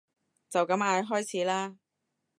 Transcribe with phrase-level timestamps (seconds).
[0.49, 1.77] 就咁嗌開始啦